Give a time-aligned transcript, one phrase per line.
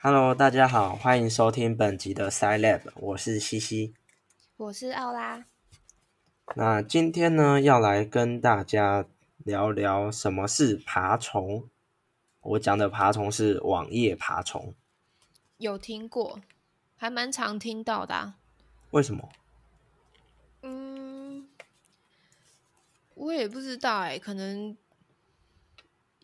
[0.00, 3.94] Hello，大家好，欢迎收听本集的 Sci Lab，我是西西。
[4.56, 5.44] 我是奥拉。
[6.54, 9.06] 那今天呢，要来跟大家
[9.38, 11.68] 聊聊什么是爬虫。
[12.42, 14.72] 我讲的爬虫是网页爬虫，
[15.56, 16.40] 有听过，
[16.96, 18.36] 还蛮常听到的、啊。
[18.92, 19.28] 为什么？
[20.62, 21.48] 嗯，
[23.14, 24.76] 我也不知道哎、可能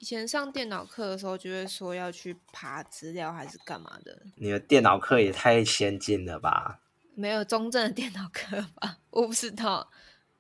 [0.05, 6.79] 以前上电脑课的时候就会说要去爬资料还是干嘛的，你的电脑课也太先进了吧？
[7.15, 8.99] 没有中正的电脑课吧？
[9.09, 9.91] 我不知道，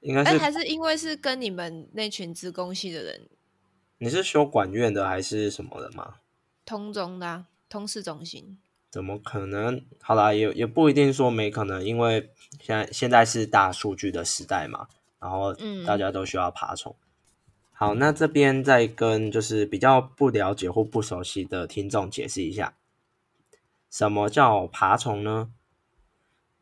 [0.00, 3.27] 应该是哎，还是因为是跟你们那群职工系的人
[3.96, 6.16] 你是修管院的还是什么的吗？
[6.66, 8.58] 通中的、啊、通识中心。
[8.91, 9.83] 怎么可能？
[10.02, 14.88] 好啦，也也不一定说没可能，因为现在现在是大数据的时代嘛，
[15.19, 16.94] 然后嗯大家都需要爬虫。
[17.77, 22.77] 好，那这边再跟就是比较不了解或不熟悉的听众解释一下，
[23.91, 25.50] 什么叫爬虫呢？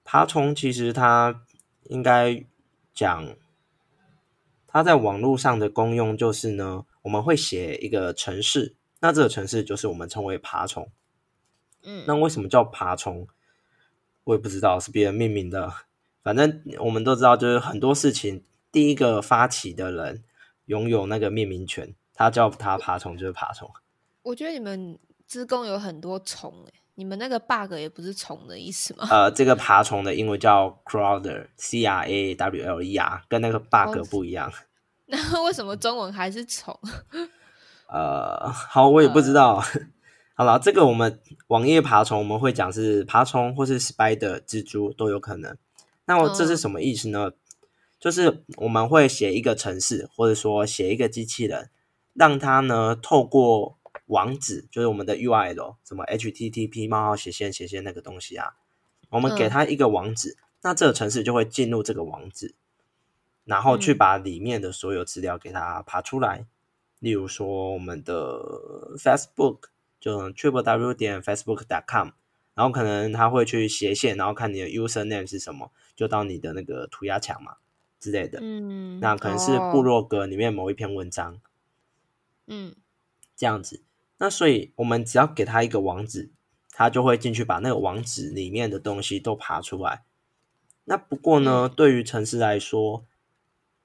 [0.04, 1.44] 爬虫其实它
[1.84, 2.42] 应该
[2.94, 3.36] 讲，
[4.66, 10.90] 它在网络上的功用就是呢，我们会写一个程式，那这个程式就是我们称为爬虫。
[11.84, 13.28] 嗯，那为什么叫爬虫？
[14.24, 15.70] 我也不知道，是别人命名的。
[16.22, 20.24] 反正我们都知道，就是很多事情，第一个发起的人
[20.66, 23.70] 拥有那个命名权，他叫他爬虫就是爬虫。
[24.22, 29.06] 我觉得你们资工有很多虫哎、你们那个 bug 也不是虫的意思吗？
[29.10, 34.52] 呃，这个爬虫的英文叫 crawler，C R A W L E R，跟那个 bug 不一样。
[35.06, 36.78] 那为什么中文还是虫？
[37.88, 39.62] 呃，好，我也不知道。
[40.34, 45.56] 好了，这个我们网页爬虫我们会讲是爬虫或是 spider 蜘蛛都有可能。
[46.06, 47.32] 那我这是什么意思呢？
[48.02, 51.70] 就是我们会写一个程式，或者说写一个机器人，
[52.14, 58.54] 让它呢透过网址，就是我们的 URL，什么 HTTP 冒号斜线斜线那个东西啊，
[59.10, 62.56] 我们给嗯它一个网址，那这个程式就会进入这个网址，
[63.44, 66.44] 然后去嗯把里面的所有资料给它爬出来。
[66.98, 69.66] 例如说我们的 Facebook
[70.00, 72.08] 就 triple w 点 facebook dot com，
[72.54, 77.58] 然后可能它会去斜线，然后看你的 username 是什么，就到你的那个涂鸦墙嘛
[78.02, 78.40] 之类的。
[78.42, 81.40] 嗯，那可能是哦部落格里面某一篇文章
[82.48, 82.74] 嗯
[83.36, 83.84] 这样子。
[84.18, 86.32] 那所以我们只要给他一个网址，
[86.70, 90.04] 他就会进去把那个网址里面的东西都爬出来。
[90.84, 93.04] 那不过呢，嗯对于城市来说，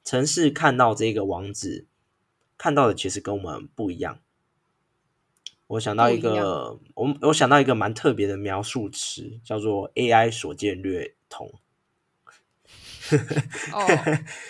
[0.03, 1.87] 城市看到这个网址，
[2.57, 4.19] 看到的其实跟我们不一样。
[5.67, 11.59] 我想到一个，我我想到一个蛮特别的描述词，叫做 AI 所见略同。
[13.73, 13.79] 哦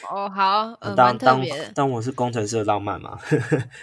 [0.09, 3.19] 哦好，嗯，当当，当我是工程师的浪漫嘛。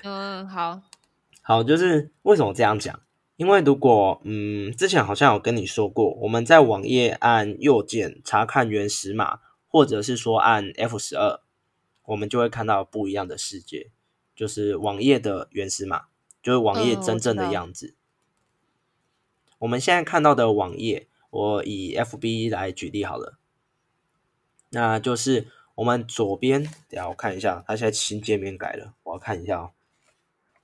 [0.03, 0.81] 嗯好，
[1.43, 3.01] 好，就是为什么这样讲？
[3.37, 11.41] 因为如果嗯，之前好像有跟你说过，我们在网页按右键查看原始码，或者是说按 F 十二，
[12.05, 13.91] 我们就会看到不一样的世界，
[14.37, 16.05] 就是网页的原始码，
[16.43, 17.95] 就是网页真正的样子。
[19.59, 23.39] 我们现在看到的网页，我以 FB 来举例好了，
[24.75, 29.71] 那就是我们左边，等下我看一下，它现在新界面改了，我要看一下哦。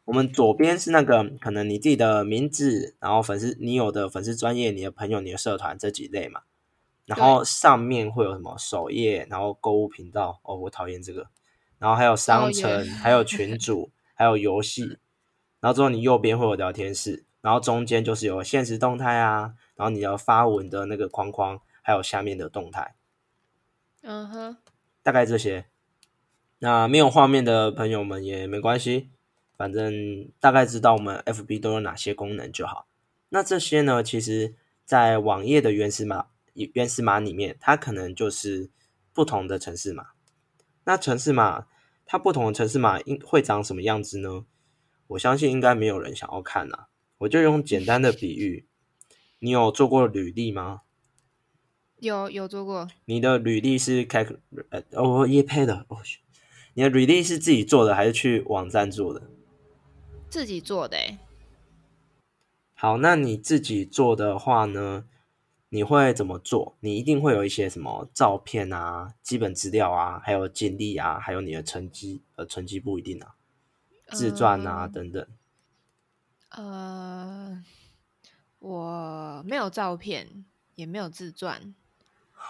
[0.04, 6.42] 我们左边是那个可能你自己的名字，然后粉丝你有的粉丝专业、你的朋友、你的社团这几类嘛。
[7.06, 11.28] 然后上面会有什么首页，然后购物频道，哦，我讨厌这个。
[11.78, 14.98] 然后还有商哦城，也还有群组，还有游戏。
[15.60, 22.94] 然后之后你右边会有聊天室，然后中间就是有现实动态啊，然后你要发文的那个框框，还有下面的动态。
[24.02, 24.56] 嗯哼，
[25.02, 25.66] 大概这些。
[26.58, 29.10] 那没有画面的朋友们也没关系，
[29.56, 32.86] 反正大概知道我们 FB 都有哪些功能就好。
[33.30, 38.70] 那这些呢，其实在网页的原始码原始码里面，它可能就是
[39.12, 40.08] 不同的城市码。
[40.84, 41.66] 那城市码
[42.04, 44.44] 它不同的城市码应会长什么样子呢？
[45.08, 46.88] 我相信应该没有人想要看啦。
[47.18, 48.66] 我就用简单的比喻，
[49.38, 50.82] 你有做过履历吗？
[52.00, 54.26] 有有做过，你的履历是开
[54.70, 55.98] 呃哦叶配的哦，
[56.74, 59.22] 你的履历是自己做的还是去网站做的？
[60.28, 61.18] 自己做的哎，
[62.74, 65.04] 好，那你自己做的话呢，
[65.68, 66.76] 你会怎么做？
[66.80, 73.34] 你一定会有一些什么照片啊、基本资料啊，还有经历啊，还有你的成绩，呃，成绩不一定啊，
[74.12, 75.26] 自传啊、嗯等等。
[76.50, 77.64] 呃，
[78.58, 80.44] 我没有照片，
[80.74, 81.74] 也没有自传，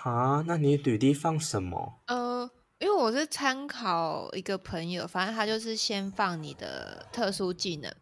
[0.02, 2.00] 哈，那你履历放什么？
[2.06, 7.94] 呃，因为我是参考一个朋友，反正他就是先放你的特殊技能，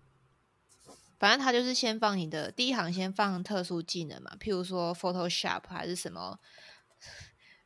[1.18, 6.38] 反正他就是先放你的第一行，先放特殊技能嘛，譬如说 Photoshop 还是什么，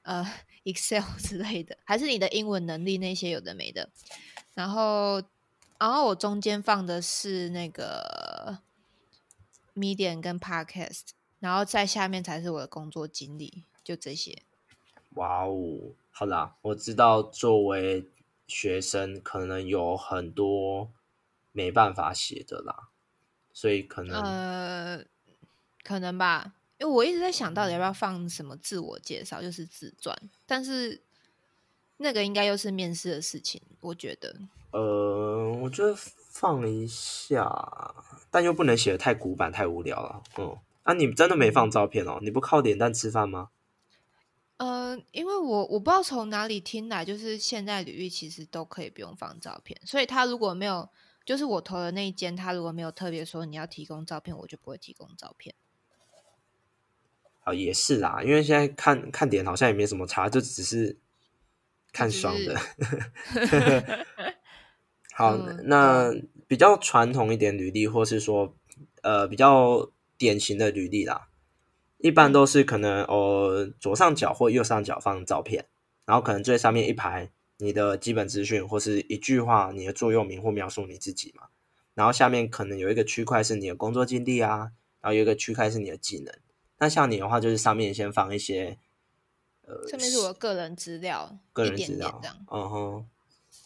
[0.01, 0.27] 呃
[0.65, 3.91] ，Excel 之类的，还是你的英文能力那些有的没的。
[4.55, 5.23] 然后，
[5.79, 8.61] 然后我中间放的是那个
[9.75, 11.09] Medium 跟 Podcast，
[11.39, 14.43] 然后在下面才是我的工作经历，就这些。
[15.15, 15.79] 哇哦，
[16.11, 18.07] 好啦，我知道作为
[18.47, 20.91] 学生可能有很多
[21.53, 22.89] 没办法写的啦。
[23.53, 25.05] 所以可能呃，
[25.85, 31.03] 可能吧，因为我一直在想到底要不要放什么自我介绍，就是自传，但是
[31.99, 34.35] 那个应该又是面试的事情，我觉得。
[34.71, 37.95] 呃，我觉得放一下，
[38.31, 40.23] 但又不能写的太古板、太无聊了。
[40.39, 42.19] 嗯，啊，你真的没放照片哦？
[42.23, 43.51] 你不靠脸蛋吃饭吗？
[44.57, 50.89] 呃，因为我我不知道从哪里听来，就是现在履历其实都可以不用放照片，所以他如果没有。
[51.25, 55.55] 就是我投的那一间，他如果没有特别说你要提供照片，我就不会提供照片。
[57.45, 60.99] 啊，也是啦，因为现在看看点好像也没什么差，就只是
[61.93, 62.59] 看爽的。
[65.15, 66.13] 好，那
[66.49, 68.57] 比较传统一点履历，或是说
[69.03, 71.29] 呃比较典型的履历啦，
[72.03, 75.65] 一般都是可能呃左上角或右上角放照片，
[76.05, 77.31] 然后可能最上面一排。
[77.59, 81.45] 你的基本资讯或是一句话，你的座右铭或描述你自己嘛。
[81.95, 86.35] 然后下面可能有一个区块是你的工作经历啊，然后有一个区块是你的技能。
[86.79, 88.79] 那像你的话，就是上面先放一些，
[89.65, 92.37] 呃，上面是我个人资料，个人资料这样。
[92.51, 93.07] 嗯哼，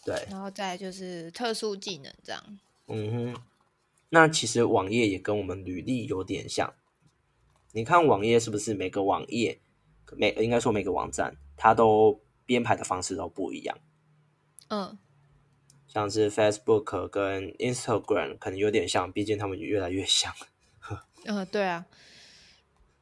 [0.05, 0.27] 对。
[0.29, 2.59] 然后再就是特殊技能这样。
[2.89, 3.43] 嗯哼，
[4.11, 6.75] 那其实网页也跟我们履历有点像。
[7.77, 9.61] 你看网页是不是每个网页
[10.13, 13.77] 每应该说每个网站它都编排的方式都不一样？
[14.69, 14.97] 嗯，
[15.87, 20.33] 像是 Facebook 跟 Instagram 可能有点像，毕竟他们越来越像。
[21.27, 21.85] 嗯，对啊。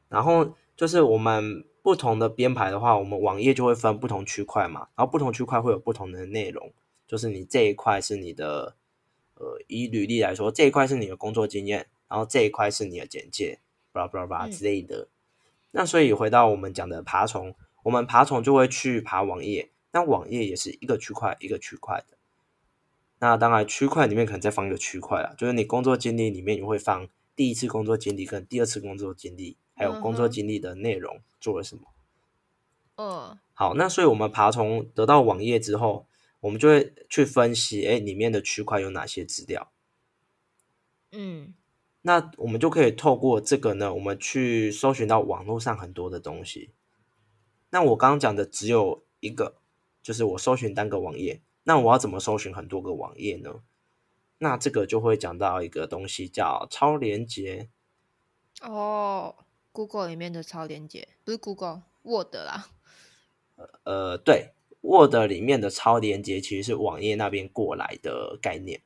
[0.09, 6.73] 然后就是我们不同的编排的话，我们网页就会分不同区块嘛，然后不同区块会有不同的内容。
[7.07, 8.75] 就是你这一块是你的，
[9.35, 13.64] 呃，以履历来说，这一块是你的工作经验，然后这一块是你的简介，巴
[14.01, 15.07] 拉巴拉巴拉之类的。
[15.71, 19.71] 那所以回到我们讲的爬虫，我们爬虫就会去爬网页。
[19.91, 22.17] 那网页也是一个区块一个区块的，
[23.19, 31.83] 那当然区块里面可能再放一个区块了，就是你工作经历里面你会放第一次工作经历跟第二次工作经历，还有工作经历的内容做了什么。
[32.97, 36.07] 嗯，好，那所以我们爬虫得到网页之后，
[36.41, 39.71] 我们就会去分析，哎，里面的区块有哪些资料。
[41.13, 41.53] 嗯，
[42.05, 46.71] 那我们就可以透过这个呢，我们去搜寻到网络上很多的东西。
[47.69, 49.55] 那我刚刚讲的只有一个。
[50.05, 53.63] 就是我搜寻单个网页，那我要怎么搜寻很多个网页呢？
[54.37, 57.69] 那这个就会讲到一个东西叫超连接。
[58.61, 59.35] 哦
[59.71, 62.67] ，Google 里面的超连接不是 Google，Word 啦。
[63.83, 68.83] 呃，对，Word 里面的超连接其实是网页那边过来的概念。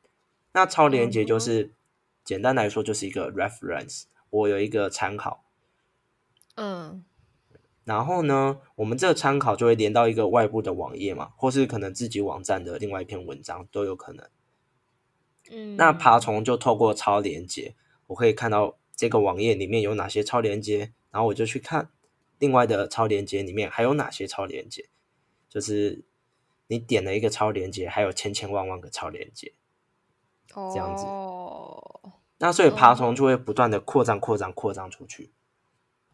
[0.54, 1.74] 那超连接就是
[2.24, 5.46] 简单来说就是一个 reference，我有一个参考。
[6.56, 7.04] 嗯。
[7.86, 14.30] 然后呢，我们这个参考就会连到一个外部的网页嘛，或是可能自己网站的另外一篇文章都有可能。
[15.50, 17.76] 嗯，那爬虫就透过超连接，
[18.06, 21.90] 我可以看到这个网页里面有哪些超连接，然后我就去看
[22.38, 24.88] 另外的超连接里面还有哪些超连接，
[25.50, 26.04] 就是
[26.68, 29.54] 你点了一个超连接，还有千千万万个超连接，
[30.48, 31.06] 这样子。
[32.40, 35.32] 哦，那所以爬虫就会不断的扩张、扩张、扩张出去。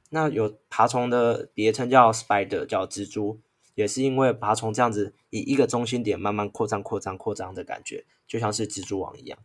[0.10, 3.40] 那有爬虫的别称叫 spider，叫蜘蛛，
[3.74, 9.40] 也是因为爬虫这样子以一个中心点慢慢扩张、扩张、扩张的感觉，就像是蜘蛛网一样。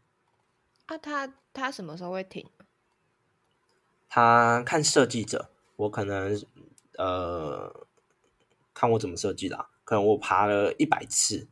[0.86, 2.46] 啊，它它什么时候会停？
[4.08, 6.40] 它看设计者，我可能
[6.98, 7.86] 呃
[8.74, 9.70] 看我怎么设计啦。
[9.84, 11.48] 可能我爬了一百次，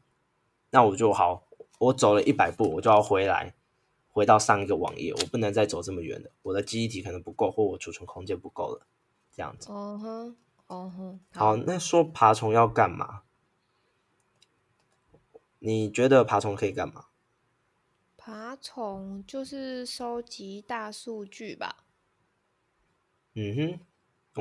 [0.70, 3.54] 那我就好，我走了一百步，我就要回来，
[4.18, 8.84] 回到上一个网页，我不能再走这么远了，我的记忆体可能不够，或我储存空间不够了。
[9.30, 13.22] 这样子，哦哼，哦哼，好，那说爬虫要干嘛？
[15.60, 17.04] 你觉得爬虫可以干嘛？
[18.16, 21.84] 爬虫就是收集大数据吧。
[23.34, 23.80] 嗯哼，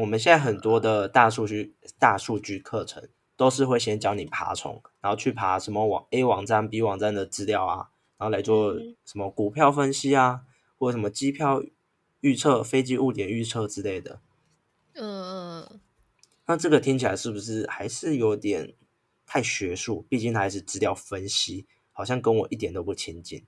[0.02, 8.74] 我们现在很多的大数据大数据课程都是会先教你爬虫，然后去爬什么网 A 网站、B 网站的资料啊，然后来做
[9.06, 10.42] 什么股票分析啊，
[10.78, 11.64] 或者什么机票
[12.22, 14.22] 预测、飞机误点预测之类的。
[14.94, 15.80] 嗯嗯，
[16.48, 18.74] 那这个听起来是不是还是有点
[19.26, 20.06] 太学术？
[20.10, 23.46] 毕竟它还是资料分析，好像跟我一点都不亲近。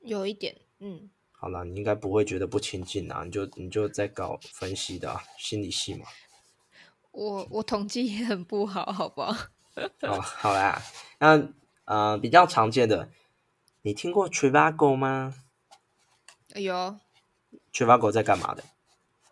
[0.00, 6.06] 有一点，嗯，好了，你应该不会觉得不亲近啊，你就你就在搞分析的、啊、心理系嘛。
[7.10, 9.32] 我我统计也很不好，好不好？
[10.02, 10.80] 哦，好啦，
[11.18, 11.36] 那
[11.84, 13.10] 呃比较常见的，
[13.82, 15.34] 你听过 Trivago 吗
[16.54, 16.98] 有
[17.72, 18.62] ？Trivago 在干嘛的？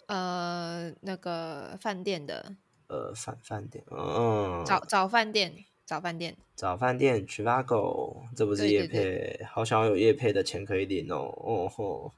[0.06, 2.56] 呃那个饭店的
[2.88, 12.12] 呃，饭饭店，嗯，早早饭店，早饭店，早饭店 Trivago，这不是对叶对配，好想要有叶配的钱可以领哦，哦吼。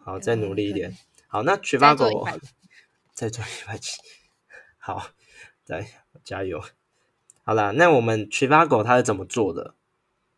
[0.00, 0.96] 好，再努力一点。
[1.28, 2.40] 好，那 Trivago
[3.12, 4.00] 再做一百期，
[4.78, 5.10] 好，
[5.62, 5.86] 再
[6.24, 6.60] 加油。
[7.48, 9.74] 好啦，那我们 Trivago 它是怎么做的？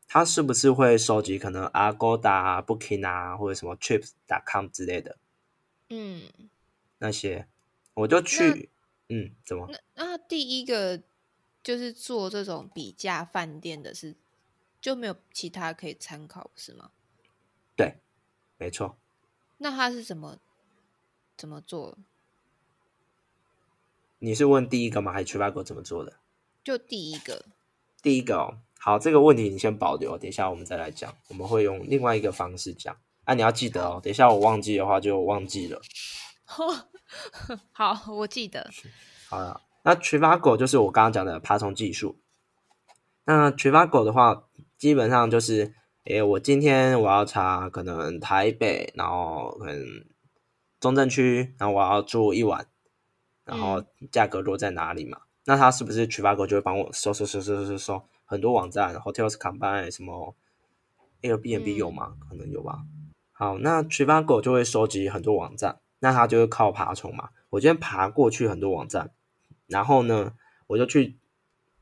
[0.06, 5.18] 它是不是会收集可能 Agoda 啊、Booking 啊，或者什么 Trips.com 之类的
[5.88, 6.22] 嗯，
[6.98, 7.48] 那些？
[7.94, 8.70] 我就去，
[9.08, 9.68] 嗯，怎么？
[9.72, 11.02] 那那第一个
[11.64, 14.14] 就是做这种比价饭店的是
[14.80, 16.92] 就没有其他可以参考，不是吗？
[17.74, 17.96] 对，
[18.56, 18.96] 没错。
[19.58, 20.38] 那他是怎么
[21.36, 21.98] 怎么做？
[24.20, 25.12] 你是问第一个吗？
[25.12, 26.19] 还是 Trivago 怎么做的？
[26.62, 27.44] 就第一个，
[28.02, 31.14] 第一个哦，好，这个问题你先保留，等一下我们再来讲。
[31.28, 32.96] 我们会用另外一个方式讲。
[33.24, 35.80] 啊，你要记得哦，等一下我忘记的话就忘记了。
[37.72, 38.70] 好，我记得。
[39.28, 42.18] 好了，那 Trivago 就是我刚刚讲的爬虫技术。
[43.24, 45.74] 那 Trivago 的话，基本上就是，
[46.04, 50.04] 诶，我今天我要查可能台北，然后可能
[50.80, 52.66] 中正区，然后我要住一晚，
[53.44, 55.20] 然后价格落在哪里嘛？
[55.44, 60.34] 那它是不是 Trivago 就会帮我搜搜搜搜搜搜很多网站，Hotels Combine 什么
[61.22, 62.16] Airbnb 嗯有吗？
[62.28, 62.84] 可能有吧。
[63.32, 67.30] 好，那 Trivago 就会收集很多网站，那它就会靠爬虫嘛。
[67.48, 69.10] 我今天爬过去很多网站，
[69.66, 70.34] 然后呢，
[70.68, 71.16] 我就去，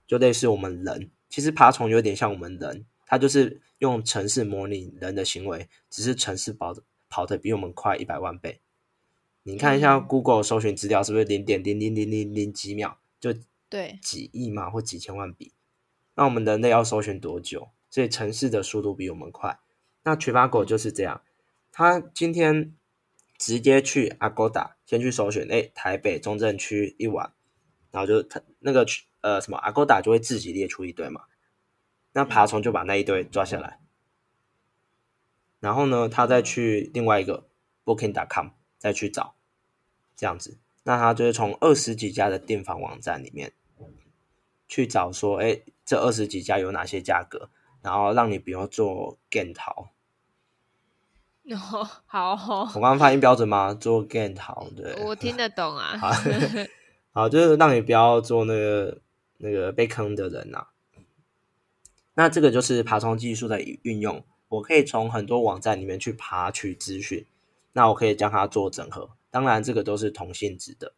[0.07, 8.61] 就类似我们人，其实爬虫有点像我们人，它就是用城市模拟人的行为，只是城市跑的跑得比我们快一百万倍。
[9.43, 13.35] 你看一下嗯 Google 搜寻资料是不是零点零零零零零几秒就
[13.69, 15.53] 对，几亿嘛，或几千万笔？
[16.15, 17.71] 那我们人类要搜寻多久？
[17.91, 19.59] 所以城市的速度比我们快。
[20.03, 21.23] 那 Trivago 就是这样，
[21.71, 22.75] 他今天
[23.39, 27.33] 直接去 Agoda 先去搜寻，哎，台北中正区一晚，
[27.91, 31.25] 然后就他那个区呃什么 Agoda 就会自己列出一堆嘛，
[32.13, 33.81] 那爬虫就把那一堆抓下来，
[35.61, 37.49] 然后呢，他再去另外一个
[37.85, 38.49] Booking.com
[38.79, 39.35] 再去找，
[40.17, 43.53] 这样子，那他就是从二十几家的订房网站里面
[44.67, 47.51] 去找说，哎，这二十几家有哪些价格，
[47.83, 49.91] 然后让你不用做 gain 逃。
[51.51, 53.75] 哦，好哦我刚刚发音标准吗？
[53.75, 55.95] 做 gain 逃，对，我听得懂啊。
[55.99, 56.11] 好，
[57.13, 59.03] 好，就是让你不要做那个
[59.37, 60.69] 那个被坑的人呐、
[62.15, 67.27] 那这个就是爬虫技术的运用，我可以从很多网站里面去爬取资讯，
[67.75, 69.11] 那我可以将它做整合。
[69.31, 70.95] 当然，这个都是同性质的。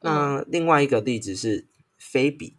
[0.00, 1.66] 那另外一个例子是
[1.98, 2.56] 非比，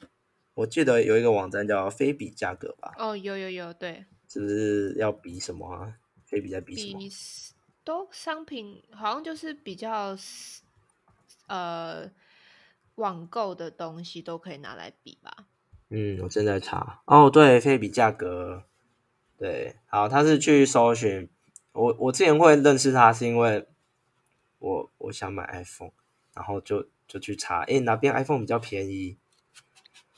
[0.56, 5.94] 我记得有一个网站叫非比价格吧，哦，有有有，对，是不是要比什么啊？
[6.26, 7.00] 非比在比什么？
[7.00, 7.10] 比
[7.84, 10.16] 都商品好像就是比较
[11.48, 12.12] 呃
[12.96, 15.48] 网购的东西都可以拿来比吧。
[15.90, 17.02] 嗯，我正在查。
[17.06, 18.66] 哦，对，非比价格，
[19.38, 21.30] 对，好，他是去搜寻。
[21.72, 23.66] 我我之前会认识他，是因为
[24.60, 25.92] 我我想买 iPhone，
[26.34, 29.18] 然后就就去查，诶，哪边 iPhone 比较便宜？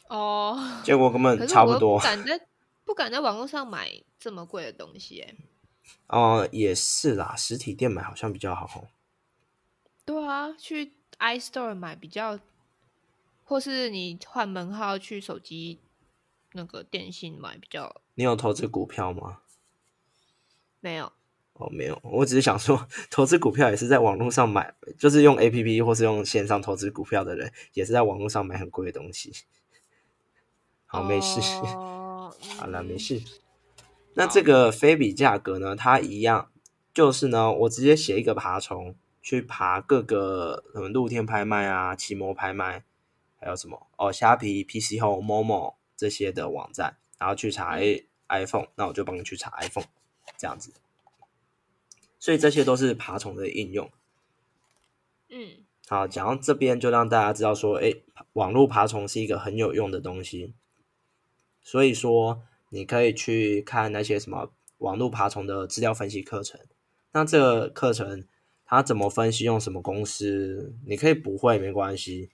[0.10, 2.04] 哦， 结果根本差不多不。
[2.04, 2.48] 敢在
[2.84, 5.36] 不敢在网络上买这么贵的东西哎。
[6.08, 8.88] 哦，也是啦，实体店买好像比较好哦。
[10.04, 12.40] 对啊，去 iStore 买比较，
[13.46, 15.80] 或是你换门号去手机
[16.54, 19.42] 那个电信买比较你有投资股票吗？
[20.82, 21.14] 没有。
[21.62, 29.32] 哦，没有，我只是想说，投资股票也是在网络上买，就是用 A P P 或是用线上投资股票的人，也是在网络上买很贵的东西。
[30.88, 31.40] 好，没事。
[31.76, 33.22] 哦好了，没嗯事。
[34.16, 35.76] 那这个非比价格呢？
[35.76, 36.50] 它一样，
[36.94, 42.84] 就是呢，我直接写一个爬虫去爬各个什么露天拍卖啊、奇摩拍卖，
[43.40, 49.86] 还有什么哦虾皮、PC Home、Momo 这些的网站，然后去查诶 iPhone，那我就帮你去查 iPhone，
[50.38, 50.74] 这样子。
[52.22, 53.92] 所以这些都是爬虫的应用。
[55.28, 57.94] 嗯好，讲到这边就让大家知道说，哎，
[58.34, 60.54] 网络爬虫是一个很有用的东西。
[61.62, 66.62] 所以说，你可以去看那些什么网络爬虫的资料分析课程。
[67.12, 68.26] 那这个课程
[68.66, 72.30] 它怎么分析，用什么公司，你可以不会没关系。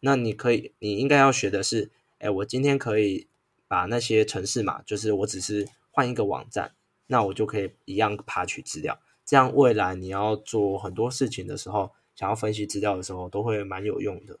[0.00, 3.26] 那你可以，你应该要学的是，哎，我今天可以
[3.66, 6.74] 把那些城市码，就是我只是换一个网站，
[7.06, 9.00] 那我就可以一样爬取资料。
[9.24, 14.38] 这样未来你要做很多事情的时候，想要分析资料的时候，都会蛮有用的。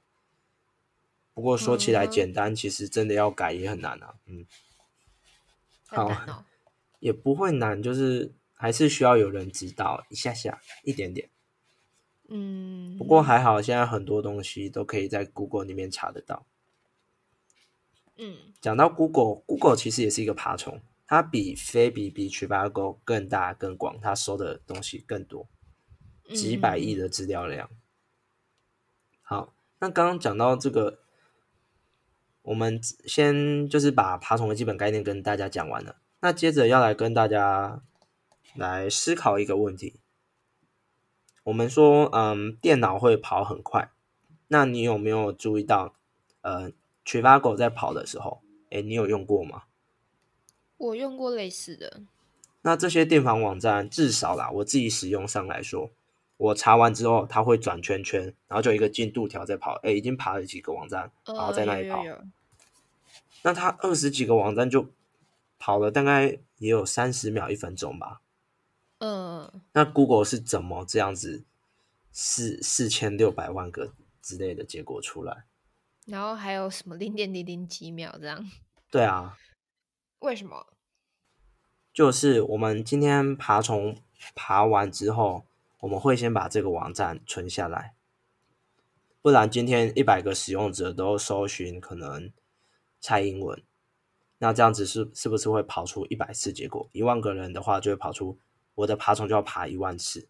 [1.32, 4.14] 不过说起来简单，其实真的要改也很难啊。
[4.26, 4.46] 嗯，
[5.86, 6.44] 好，
[7.00, 11.28] 也不会难，就是还是需要有人指导一下下，一点点。
[12.28, 16.46] 嗯，不过还好，现在很多东西都可以在 Google 里面查得到。
[18.16, 25.48] 嗯，讲到 Google，Google 其实也是一个爬虫，它比非比比 Trivago 更大更广，它收的东西更多，
[26.34, 27.70] 几百亿的资料量。
[29.22, 31.00] 好，那刚刚讲到这个。
[32.42, 37.82] 我们先就是把爬虫的基本概念跟大家讲完了，那接着要来跟大家
[38.54, 40.02] 来思考一个问题。
[41.44, 43.90] 我们说，嗯，电脑会跑很快，
[44.48, 45.94] 那你有没有注意到，
[46.42, 46.70] 呃
[47.06, 49.62] ，Trivago 在跑的时候，哎，你有用过吗？
[50.76, 52.02] 我用过类似的。
[52.62, 55.90] 那这些电访网站，至少啦，我自己使用上来说，
[56.38, 62.02] 我查完之后，它会转圈圈，然后就一个进度条在跑，哎，已经爬了几个网站，然后在那里跑。
[63.42, 64.88] 那它二十几个网站就
[65.58, 68.22] 跑了，大概也有三十秒、一分钟吧。
[68.98, 69.50] 嗯。
[69.72, 71.44] 那 Google 是怎么这样子
[72.12, 75.44] 四四千六百万个之类的结果出来？
[76.06, 78.50] 然后还有什么零点零零几秒这样？
[78.90, 79.36] 对啊。
[80.24, 80.66] 为什么？
[81.92, 83.98] 就是我们今天爬虫
[84.34, 85.44] 爬完之后，
[85.80, 87.94] 我们会先把这个网站存下来，
[89.20, 92.32] 不然今天一百个使用者都搜寻可能。
[93.00, 93.62] 蔡英文，
[94.38, 96.88] 那这样子是是不是会跑出一百次结果？
[96.92, 98.38] 一万个人的话，就会跑出
[98.76, 100.26] 我的爬虫就要爬一万次。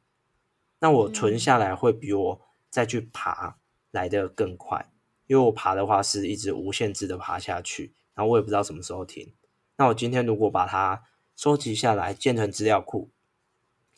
[0.80, 3.58] 那我存下来会比我再去爬
[3.92, 4.90] 来的更快，
[5.28, 9.32] 因为我爬的话是一直无限制的爬下去，然后我也不知道什么时候停。
[9.76, 11.04] 那我今天如果把它
[11.36, 13.10] 收集下来建成资料库，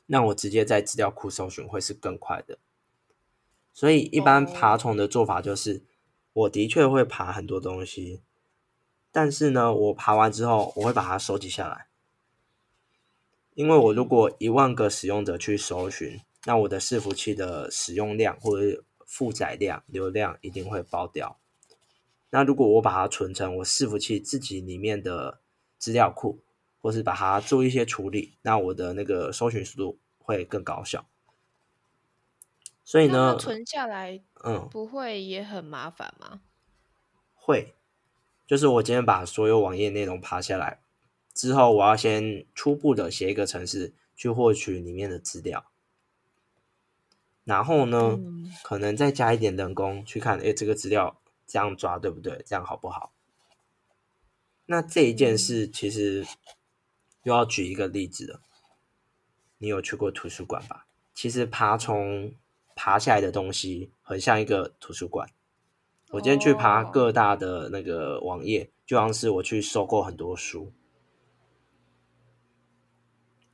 [0.06, 2.59] 那我直接在资料库搜寻会是更快的。
[3.74, 5.85] 所以一般爬虫的做法就是，
[6.33, 8.22] 我的确会爬很多东西。
[9.12, 11.88] 但是呢，我爬完之后，我会把它收集下来，
[13.55, 21.38] 因为我如果一万个使用者去搜寻，那我的伺服器的使用量或者负载量、流量一定会爆掉。
[22.31, 25.40] 那如果我把它存成我伺服器自己里面的
[25.78, 26.40] 资料库，
[26.80, 31.06] 或是把它做一些处理，那我的那个搜寻速度会更高效。
[32.84, 36.40] 所以呢，存下来，嗯，不会也很麻烦吗？
[37.34, 37.74] 会。
[38.46, 40.78] 就是我今天把所有网页内容爬下来
[41.34, 45.66] 之后，我要先初步的写一个程式去获取里面的资料，
[47.42, 48.20] 然后呢，
[48.62, 52.40] 可能再加一点人工去看，哎，这个资料这样抓对不对？
[52.46, 53.10] 这样好不好？
[54.66, 56.26] 那这一件事其实
[57.22, 58.40] 又要举一个例子了。
[59.59, 60.87] 你有去过图书馆吧？
[61.14, 62.35] 其实爬虫
[62.74, 65.31] 爬下来的东西很像一个图书馆。
[66.11, 70.72] 我今天去爬各大的那个网页，就像是我去收购很多书。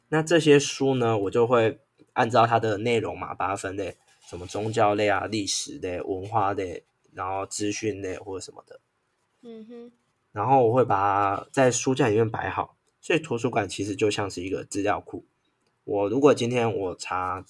[0.09, 1.79] 那这些书呢，我就会
[2.15, 3.97] 按照它的内容嘛，把它分类，
[4.29, 8.81] 什么宗教类啊、历史类、文化类，然后资讯类或者什么的。
[9.43, 9.93] 嗯哼。
[10.33, 10.97] 然后我会把
[11.37, 15.25] 它在书架里面摆好，所以图书馆其实就像是一个资料库。
[15.85, 17.45] 我如果今天我查，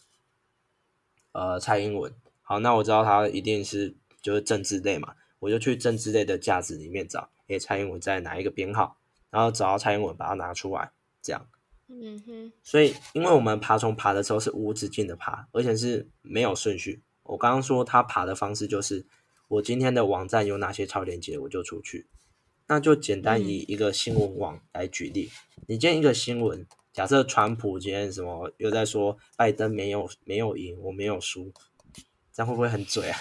[1.33, 3.95] 呃，蔡英文，好，那我知道他一定是。
[4.23, 8.97] 就是政治类嘛，我就去政治类的架子里面找，诶，蔡英文在哪一个编号，
[9.31, 11.45] 然后找到蔡英文把它拿出来，这样。
[11.88, 12.53] 嗯哼。
[12.62, 17.03] 所以，因为我们爬虫爬的时候是无止境的爬，而且是没有顺序。
[17.25, 19.05] 我刚刚说他爬的方式就是，
[19.49, 22.07] 我今天的网站有哪些超链接，我就出去。
[22.72, 25.30] 那就简单以一个新闻网来举例，
[25.66, 31.52] 你今天一个新闻，假设川普今天什么又在说拜登没有没有赢，我没有输，
[32.32, 33.18] 这样会不会很嘴啊？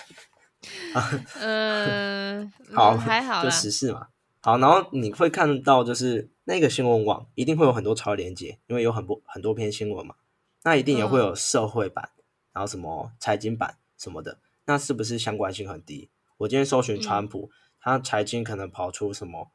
[1.42, 4.08] 嗯， 好，还好，就时事嘛。
[4.40, 10.16] 好，然后你会看到，就是那个新闻网一定会有很多超连接，因为有很多很多篇新闻嘛。
[10.64, 12.12] 那一定也会有社会版，
[12.54, 14.40] 然后什么财经版什么的。
[14.66, 16.10] 那是不是相关性很低？
[16.38, 17.52] 我今天搜寻川普，
[17.82, 19.52] 他财经可能跑出什么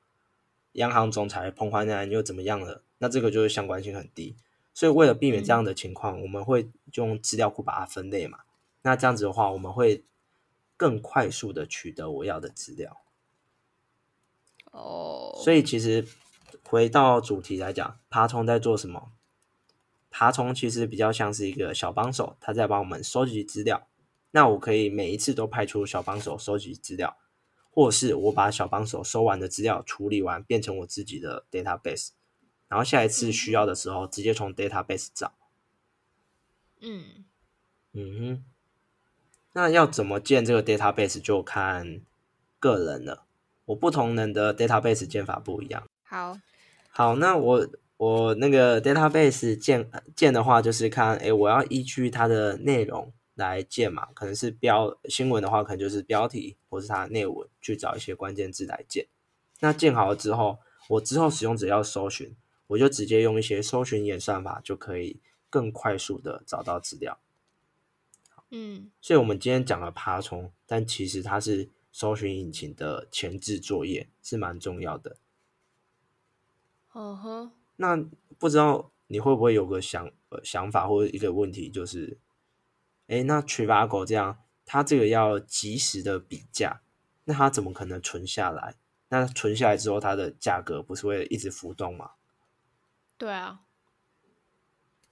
[0.73, 2.83] 央行总裁彭淮南又怎么样了？
[2.99, 4.37] 那这个就是相关性很低。
[4.75, 8.41] 所以为了避免这样的情况，我们会用资料库把它分类嘛。
[8.83, 10.05] 那这样子的话，我们会。
[10.79, 13.01] 更快速的取得我要的资料，
[14.73, 16.07] 哦，所以其实
[16.65, 19.11] 回到主题来讲，爬虫在做什么？
[20.11, 23.89] 爬虫其实比较像是一个小帮手，他在帮我们收集资料。
[24.33, 27.17] 那我可以每一次都派出小帮手收集资料，
[27.77, 32.09] 或是我把小帮手收完的资料处理完，变成我自己的 database。
[32.69, 35.35] 然后下一次需要的时候直接从 database 找。
[36.81, 37.27] 嗯
[37.93, 38.45] 嗯哼，
[39.53, 42.01] 那要怎么建这个 database 就看
[42.59, 43.25] 个人了。
[43.67, 45.87] 我不同人的 database 建法不一样。
[46.03, 46.39] 好，
[46.89, 59.07] 好，那我我那个 database 建建的话，就是看，诶，我要依据它的内容来建嘛，可能是标新闻的话，可能就是标题或是它的内文去找一些关键字来建。
[59.61, 62.35] 那建好了之后，我之后使用者要搜寻，
[62.67, 67.19] 我就直接用一些搜寻演算法就可以更快速的找到资料。
[68.51, 75.17] 嗯所以我们今天讲了爬虫，但其实它是搜寻引擎的前置作业，是蛮重要的。
[76.95, 77.97] 嗯哼，那
[78.39, 82.19] 不知道你会不会有个想呃想法或者一个问题，就是，
[83.09, 86.83] 哎，那 Trivago 这样，它这个要及时的比价，
[87.25, 88.75] 那它怎么可能存下来？
[89.09, 92.11] 那存下来之后，它的价格不是会一直浮动吗？
[93.17, 93.61] 对啊，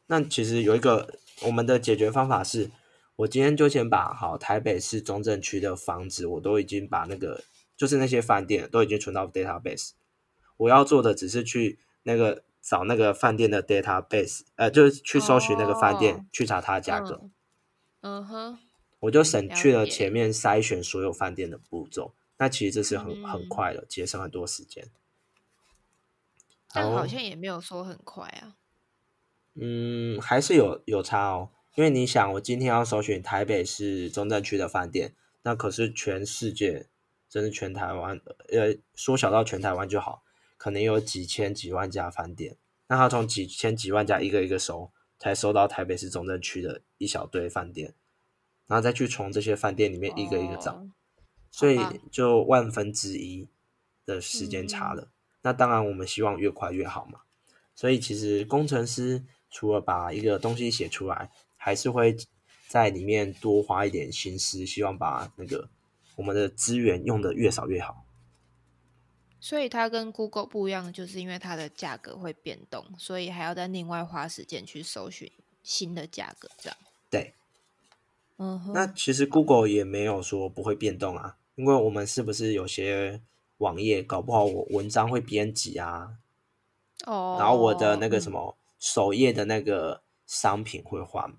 [0.07, 2.71] 那其实有一个我们的解决方法是，
[3.17, 7.45] 我今天就先把好台北市中正区的房子，我都已经把那个
[7.77, 9.93] 就是那些饭店都已经存到 database，
[10.57, 17.31] 我要做的只是去那个找那个饭店的 database，呃，就是去搜寻那个饭店，哦去查它的价格，嗯
[18.05, 18.59] 嗯哼，
[19.01, 22.13] 我就省去了前面筛选所有饭店的步骤。
[22.37, 24.91] 那其实这是很很嗯快的，节省很多时间。
[26.71, 28.57] 但好像也没有说很快啊。
[29.55, 35.15] 嗯，还是有有差哦，因为你想，我今天要搜寻台北市中正区的饭店，
[35.45, 36.89] 那可是全世界，
[37.31, 40.23] 甚至全台湾，呃，缩小到全台湾就好，
[40.59, 47.95] 可能有几千几万家饭店，那他从几千几万家一个一个搜，才搜到台北市中正区的一小堆饭店，
[48.67, 50.91] 然后再去从这些饭店里面一个一个找，哦
[51.51, 51.79] 所以
[52.11, 53.49] 就万分之一
[54.05, 55.13] 的时间差了。
[55.43, 57.21] 那当然，我们希望越快越好嘛。
[57.77, 62.17] 所以其实工程师除了把一个东西写出来，还是会
[62.67, 65.69] 在里面多花一点心思，希望把那个
[66.17, 68.05] 我们的资源用的越少越好。
[69.39, 75.31] 所以它跟 Google 不一样，就是因为它的价格会变动，所以还要再另外花时间去搜寻
[75.63, 76.77] 新的价格，这样。
[77.15, 77.35] 对，
[78.39, 83.21] 嗯哼，那其实 Google 也没有说不会变动啊，因为我们是不是有些
[83.59, 86.17] 网页搞不好我文章会编辑啊，
[87.07, 91.37] 哦，然后我的那个什嗯，么首页的那个商品会换嘛？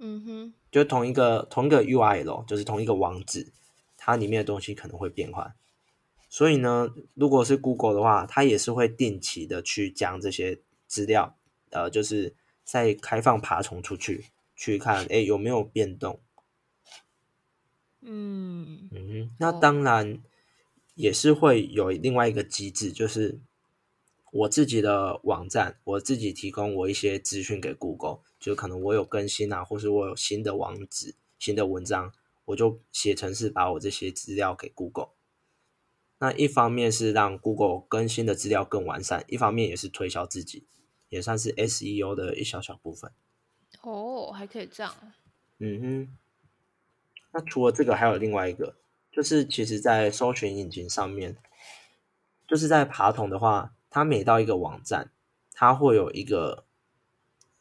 [0.00, 3.50] 嗯哼，就同一个同一个 URL，就是同一个网址，
[3.96, 5.54] 它里面的东西可能会变换。
[6.28, 11.34] 所以呢，如果是 Google 的话，它也是会定期的去将这些资料，
[11.70, 14.26] 呃，就是再开放爬虫出去，
[14.58, 16.20] 去看，哎，有没有变动。
[18.00, 20.20] 嗯，嗯，那哦当然
[20.96, 23.38] 也是会有另外一个机制，就是
[24.32, 32.12] 我自己的网站，我自己提供我一些资讯给 Google，就可能我有更新啊，或是我有新的网址、新的文章，
[32.46, 35.10] 我就写程式把我这些资料给 Google。
[36.18, 40.66] 那一方面是让 Google 更新的资料更完善，一方面也是推销自己，
[41.10, 43.12] 也算是 SEO 的一小小部分。
[43.82, 44.94] 哦，还可以这样，
[45.58, 46.18] 嗯哼，
[47.32, 48.76] 那除了这个，还有另外一个，
[49.12, 51.36] 就是其实，在搜寻引擎上面，
[52.46, 55.12] 就是在爬虫的话，它每到一个网站，
[55.52, 56.64] 它会有一个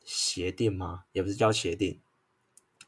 [0.03, 1.05] 协定吗？
[1.11, 2.01] 也不是叫协定，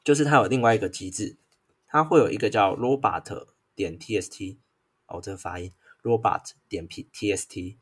[0.03, 1.37] 就是它有另外一个机制，
[1.85, 4.57] 它会有一个叫 robot 点 tst，
[5.05, 7.77] 哦，这个发音 robot 点 p tst，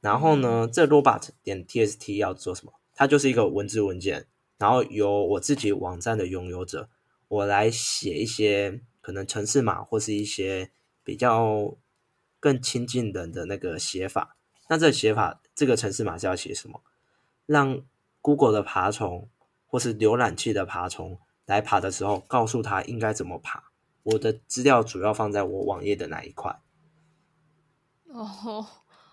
[0.00, 2.74] 然后呢，这 robot 点 tst 要做什么？
[2.94, 4.26] 它就是一个文字文件，
[4.60, 6.90] 然后由我自己网站的拥有者，
[7.28, 10.70] 我来写一些可能程式码或是一些
[11.02, 11.78] 比较
[12.38, 14.36] 更亲近人的那个写法。
[14.68, 16.82] 那这写法，这个程式码是要写什么？
[17.46, 17.82] 让
[18.20, 19.30] Google 的爬虫
[19.66, 23.72] 或是浏览器的爬虫来爬的时候，告诉他应该怎么爬。
[24.02, 26.60] 我的资料主要放在我网页的哪一块？
[28.08, 28.66] 哦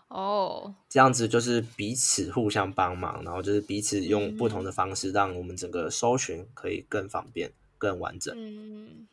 [0.08, 8.34] 哦，这样子就是彼此互相帮忙，然后就是彼此用不同的方式，让我们整个搜寻可以更方便、更完整。
[8.38, 9.08] 嗯，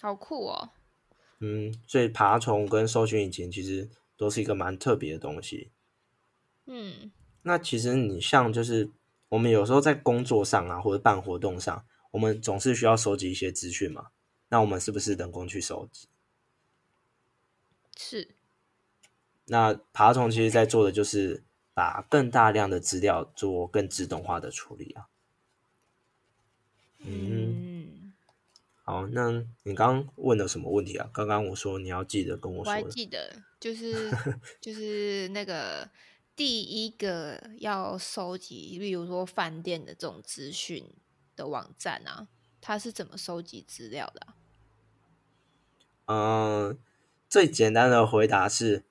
[0.00, 0.70] 好酷哦，
[1.40, 5.70] 嗯，所以爬虫跟搜寻引擎其实都是一个蛮特别的东西。
[6.66, 7.10] 嗯
[7.42, 8.90] 那其实你像就是
[9.28, 14.08] 我们有时候在工作上啊，或者办活动上，我们总是需要收集一些资讯嘛。
[14.48, 16.06] 那我们是不是人工去收集？
[17.96, 18.35] 是，
[19.46, 25.08] 那爬虫其实在做的就是把更大量的资料做更自动化的处理啊。
[26.98, 28.12] 嗯，嗯，
[28.82, 31.08] 好，那你刚刚问了什么问题啊？
[31.12, 32.82] 刚刚我说你要记得跟我说我还。
[32.84, 34.10] 记得，就是
[34.60, 35.88] 就是那个
[36.34, 40.84] 第一个要收集，例如说饭店的这种资讯
[41.36, 42.26] 的网站啊，
[42.60, 44.26] 它是怎么收集资料的？
[46.06, 46.78] 嗯，
[47.28, 48.85] 最简单的回答是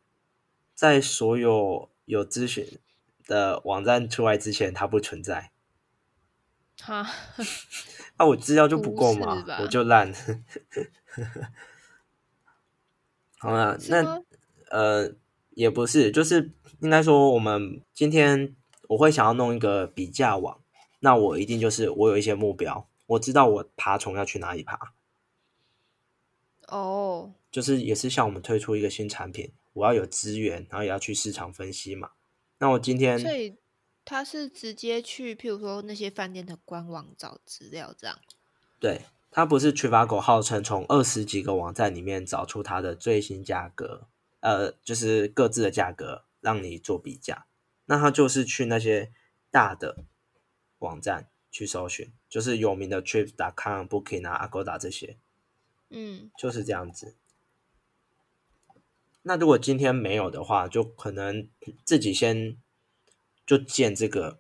[0.76, 2.68] 在所有有咨询
[3.26, 5.52] 的网站出来之前，它不存在。
[6.82, 7.08] 哈，
[8.20, 10.14] 那我资料就不够嘛，我就烂。
[13.40, 14.22] 好了，那
[14.70, 15.14] 呃
[15.52, 18.54] 也不是，就是应该说，我们今天
[18.90, 20.60] 我会想要弄一个比价网，
[21.00, 24.94] 那我一定就是我有一些目标，我知道我爬虫要去哪里爬。
[26.68, 32.12] 哦，就是也是像我们推出一个新产品，我要有资源，然后也要去市场分析嘛。
[32.58, 33.56] 那我今天，所以
[34.04, 38.20] 他是直接去，譬如说那些饭店的官网找资料这样。
[38.80, 39.04] 对。
[39.32, 44.08] 他不是 Trivago 号称从二十几个网站里面找出它的最新价格，
[44.40, 47.46] 呃，就是各自的价格让你做比价。
[47.88, 49.12] 那他就是去那些
[49.52, 50.06] 大的
[50.80, 55.18] 网站去搜寻，就是有名的 Trip.com、Booking 啊、Agoda 这些，
[55.90, 57.16] 嗯，就是这样子。
[59.28, 61.48] 那如果今天没有的话，就可能
[61.84, 62.56] 自己先
[63.44, 64.40] 就建这个，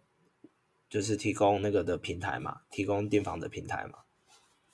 [0.88, 4.00] 就是提供那个的平台嘛，提供订房的平台嘛。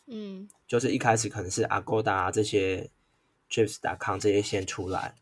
[0.08, 2.90] 嗯，就是一开始可能是 Agoda 这些
[3.50, 5.16] Trips.com 这些先出来，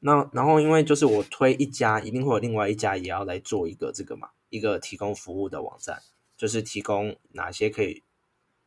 [0.00, 6.02] 那然后因为就是我推一家，一定会有另外一家也要来做一个这个嘛，一个提供服务的网站，
[6.36, 8.02] 就是提供哪些可以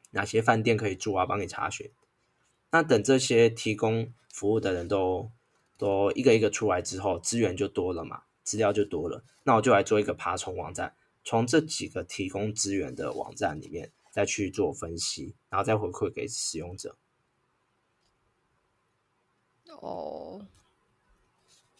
[0.09, 1.91] 哪些饭店可以住啊，帮你查询。
[2.71, 5.31] 那等这些提供服务的人都
[5.77, 13.91] 都一个一个出来之后，资源就多了嘛，资料就多了，那我就来做一个爬虫网站，从这几个提供资源的网站里面。
[14.09, 16.97] 再去做分析，然后再回馈给使用者。
[19.67, 20.43] 哦，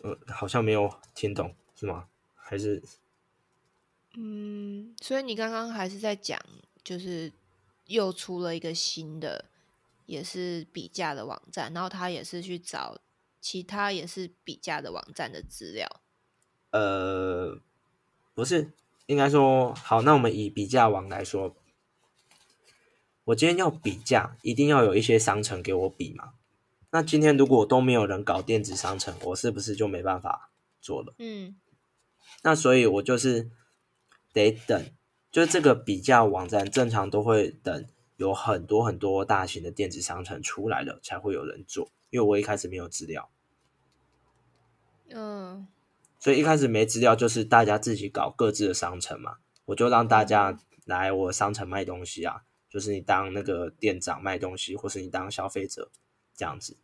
[0.04, 2.08] 呃，好像没有听懂，是吗？
[2.36, 2.84] 还是？
[4.14, 6.40] 嗯，所以你刚刚还是在讲，
[6.84, 7.34] 就是
[7.88, 9.46] 又出了一个新的，
[10.08, 13.00] 也是比价的网站，然后他也是去找
[13.40, 15.88] 其他也是比价的网站的资料。
[16.72, 17.62] 呃，
[18.34, 18.72] 不是，
[19.06, 21.56] 应该说，好，那我们以比价网来说。
[23.26, 26.34] 我今天要比价，一定要有一些商城给我比嘛？
[26.92, 31.14] 那今天如果都没有人搞电子商城，我是不是就没办法做了？
[31.20, 31.58] 嗯，
[32.44, 33.52] 那所以我就是
[34.32, 34.90] 得等，
[35.30, 37.86] 就是这个比价网站正常都会等
[38.18, 43.30] 有很多很多大型的电子商城出来了才会有人做，因为我一开始没有资料。
[45.10, 45.68] 嗯，
[46.20, 52.44] 所以一开始没资料，就是大家自己搞各自的商城嘛，我就让大家来我商城卖东西啊。
[52.70, 55.90] 就是你当那个店长卖东西，或是你当消费者
[56.36, 56.76] 这样子，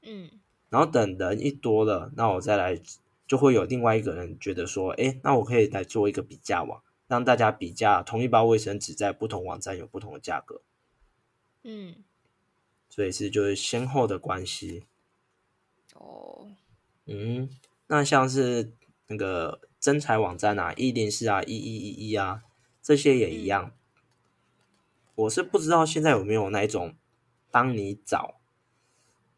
[0.00, 0.30] 嗯，
[0.68, 2.80] 然后等人一多了，那我再来
[3.26, 6.80] 就会有另外一个人觉得说，哎，那我可以来做一个比价网，
[7.10, 10.62] 让大家比价同一包卫生纸在不同网站有不同的价格，
[11.64, 12.04] 嗯，
[12.88, 14.84] 所以是就是先后的关系。
[15.96, 16.46] 哦，
[17.06, 17.50] 嗯，
[17.88, 18.72] 那像是
[19.08, 22.44] 那个真彩网站啊，一零四啊，一一一一啊，
[22.80, 23.72] 这些也一样。
[25.16, 26.94] 我是不知道现在有没有那一种
[27.50, 28.36] 帮你找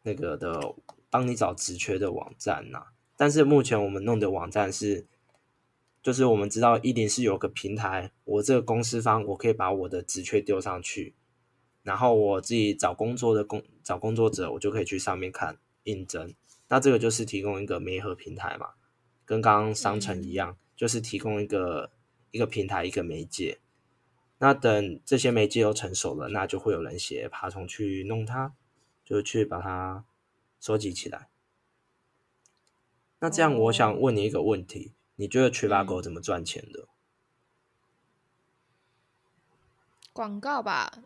[0.03, 0.75] 那个的，
[1.09, 2.89] 帮你找职缺的网站呐。
[3.17, 5.07] 但是目前我们弄的网站是，
[6.03, 11.15] 就是我们知道一定是有个平台，我这个公司方我可以把我的职缺丢上去，
[11.81, 16.35] 然后我自己找工作的工找工作者，我就可以去上面看应征。
[16.67, 18.71] 那这个就是提供一个媒合平台嘛，
[19.23, 21.91] 跟刚刚商城一样，就是提供一个
[22.31, 23.59] 一个平台一个媒介。
[24.39, 28.53] 那等这些媒介都成熟了，那就会有人写爬虫去弄它，
[29.05, 30.03] 就去把它
[30.59, 31.29] 收集起来。
[33.19, 36.87] 那这样，我想问你一个问题：你觉得 Trivago 怎么赚钱的？
[40.11, 41.03] 广告吧，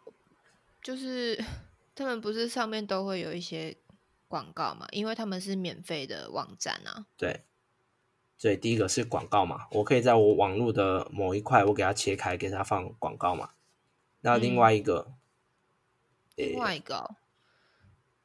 [0.82, 1.44] 就是
[1.96, 3.78] 他们不是上面都会有一些
[4.28, 4.88] 广告嘛？
[4.92, 7.06] 因为他们是免费的网站啊。
[7.18, 7.44] 对。
[8.40, 13.50] 所以第一个是广告嘛，我可以在我网络的某一块，我给它切开，给它放广告嘛。
[14.22, 15.14] 那另外一个，
[16.36, 17.16] 另外一个，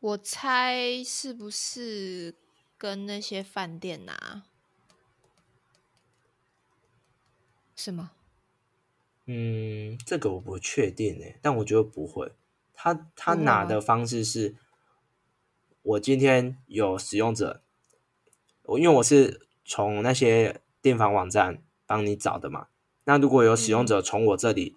[0.01, 2.35] 我猜是不是
[2.77, 4.42] 跟那些饭店拿？
[7.83, 8.12] 是吗？
[9.27, 12.33] 嗯，这个我不确定诶，但我觉得不会。
[12.75, 14.55] 他他拿的方式是，
[15.83, 17.62] 我今天有使用者，
[18.64, 19.49] 我因为我是。
[19.64, 22.66] 从那些订房网站帮你找的嘛？
[23.05, 24.77] 那如果有使用者从我这里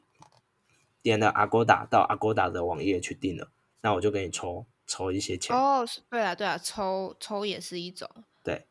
[1.01, 3.49] 点了 Agoda 到 Agoda 的网页去订了，
[3.81, 5.55] 那我就给你抽抽一些钱。
[5.57, 8.07] 哦，对啊，对啊，抽抽也是一种。
[8.43, 8.65] 对。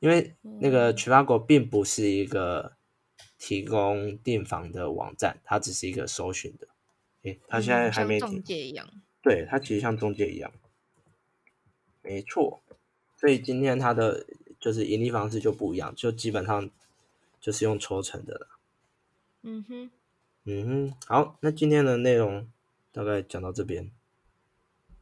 [0.00, 2.72] 因为那个嗯 Trivago 并不是一个
[3.44, 6.68] 提供订房的网站，它只是一个搜寻的。
[7.22, 8.88] 诶，它现在还没停，介一样。
[9.20, 10.52] 对，它其实像中介一样，
[12.02, 12.62] 没错。
[13.16, 14.24] 所以今天它的
[14.60, 16.70] 就是盈利方式就不一样，就基本上
[17.40, 18.48] 就是用抽成的了。
[19.42, 19.90] 嗯哼，
[20.44, 22.48] 嗯哼，好，那今天的内容
[22.92, 23.90] 大概讲到这边，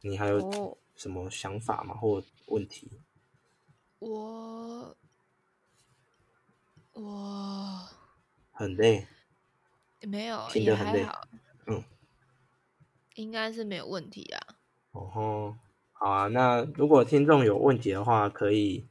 [0.00, 1.94] 你还有哦，什么想法吗？
[1.94, 2.90] 或问题？
[3.98, 4.96] 我
[6.94, 7.86] 我
[8.60, 9.06] 很累，
[10.02, 11.22] 没有，听得很累也还好，
[11.64, 11.82] 嗯，
[13.14, 14.38] 应该是没有问题啊。
[14.90, 15.56] 哦吼，
[15.92, 16.26] 好啊。
[16.28, 18.84] 那如果听众有问题的话，可以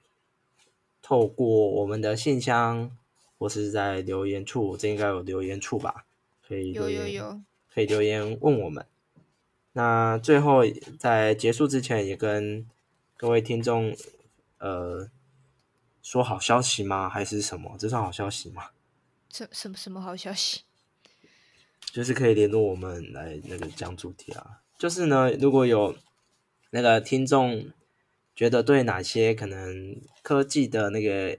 [1.04, 2.98] 透过我们的信箱，
[3.38, 6.08] 或是在留言处，这应该有留言处吧？
[6.42, 8.88] 可以留言，有有有，可以留言问我们。
[9.74, 10.64] 那最后
[10.98, 12.68] 在结束之前，也跟
[13.16, 13.96] 各位听众，
[14.58, 15.12] 呃，
[16.02, 17.08] 说好消息吗？
[17.08, 17.76] 还是什么？
[17.78, 18.72] 这算好消息吗？
[19.30, 20.62] 什什么什么好消息？
[21.92, 24.62] 就是可以联络我们来那个讲主题啊。
[24.78, 25.96] 就是呢，如果有
[26.72, 27.72] 那个听众
[28.36, 31.38] 觉得对哪些可能科技的那个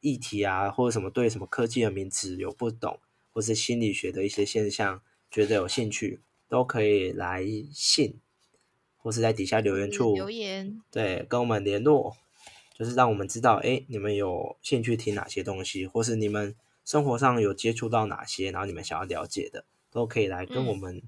[0.00, 3.00] 议题啊，或者什么对什么科技的名词有不懂，
[3.32, 7.42] 或是心理学的一些现象觉得有兴趣，都可以来
[7.72, 8.20] 信，
[8.98, 12.16] 或是在底下留言处留言，对，跟我们联络，
[12.76, 21.02] 就是让我们知道，哎，你们有兴趣听哪些东西，或是你们生活上有接触到哪些，然后你们想要了解的，都可以来跟我嗯们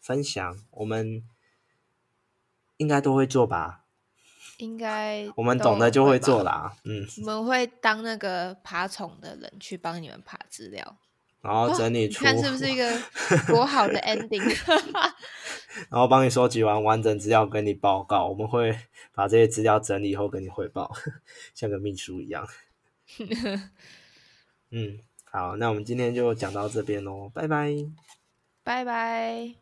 [0.00, 0.58] 分享。
[0.70, 1.24] 我们
[2.76, 3.80] 应该都会做吧？
[4.58, 10.98] 应该我们懂的就会做啦，嗯，我们会当那个爬虫的人去帮你们爬资料，
[11.40, 12.88] 然后整理出，你看是不是一个
[13.48, 14.40] 多好的 ending？
[15.88, 18.28] 然后帮你收集完完整资料，跟你报告。
[18.28, 18.78] 我们会
[19.14, 20.92] 把这些资料整理以后跟你汇报，
[21.54, 22.46] 像个秘书一样。
[24.70, 25.00] 嗯，
[25.32, 27.72] 好，那我们今天就讲到这边喽，拜拜。
[28.62, 29.61] 拜拜。